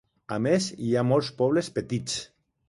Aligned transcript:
A 0.35 0.37
més, 0.45 0.69
hi 0.85 0.95
ha 0.95 1.03
molts 1.09 1.29
poblets 1.43 1.71
petits. 1.77 2.19